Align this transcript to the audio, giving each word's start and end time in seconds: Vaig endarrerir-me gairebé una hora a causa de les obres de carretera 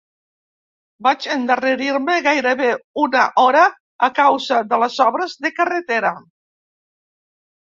Vaig 1.07 1.25
endarrerir-me 1.33 2.15
gairebé 2.27 2.69
una 3.03 3.25
hora 3.43 3.61
a 4.09 4.09
causa 4.21 4.63
de 4.73 4.81
les 4.87 4.99
obres 5.09 5.37
de 5.47 5.53
carretera 5.61 6.15